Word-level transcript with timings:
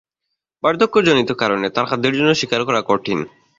বার্ধক্যজনিত 0.63 1.29
কারণে, 1.41 1.67
তার 1.69 1.85
খাদ্যের 1.85 2.13
জন্য 2.17 2.31
শিকার 2.35 2.61
করা 2.65 2.81
কঠিন। 2.87 3.19